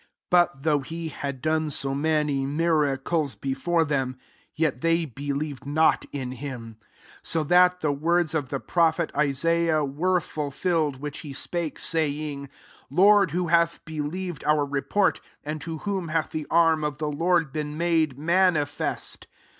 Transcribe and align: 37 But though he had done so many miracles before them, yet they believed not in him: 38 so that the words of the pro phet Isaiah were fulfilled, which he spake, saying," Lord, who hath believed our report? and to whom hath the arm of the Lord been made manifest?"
37 0.31 0.31
But 0.31 0.63
though 0.63 0.79
he 0.79 1.09
had 1.09 1.43
done 1.43 1.69
so 1.69 1.93
many 1.93 2.43
miracles 2.43 3.35
before 3.35 3.85
them, 3.85 4.17
yet 4.55 4.81
they 4.81 5.05
believed 5.05 5.67
not 5.67 6.05
in 6.11 6.31
him: 6.31 6.77
38 7.17 7.19
so 7.21 7.43
that 7.43 7.81
the 7.81 7.91
words 7.91 8.33
of 8.33 8.49
the 8.49 8.59
pro 8.59 8.91
phet 8.91 9.15
Isaiah 9.15 9.85
were 9.85 10.19
fulfilled, 10.19 10.99
which 10.99 11.19
he 11.19 11.33
spake, 11.33 11.77
saying," 11.77 12.49
Lord, 12.89 13.29
who 13.29 13.49
hath 13.49 13.85
believed 13.85 14.43
our 14.45 14.65
report? 14.65 15.21
and 15.43 15.61
to 15.61 15.77
whom 15.85 16.07
hath 16.07 16.31
the 16.31 16.47
arm 16.49 16.83
of 16.83 16.97
the 16.97 17.11
Lord 17.11 17.53
been 17.53 17.77
made 17.77 18.17
manifest?" 18.17 19.27